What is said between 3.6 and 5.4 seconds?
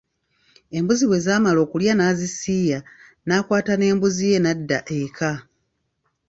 n’embuzi ye n’adda eka.